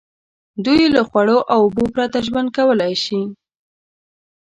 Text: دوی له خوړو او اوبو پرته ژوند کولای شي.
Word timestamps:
دوی 0.65 0.81
له 0.95 1.01
خوړو 1.09 1.37
او 1.53 1.59
اوبو 1.65 1.83
پرته 1.95 2.17
ژوند 2.27 2.49
کولای 2.57 2.93
شي. 3.03 3.21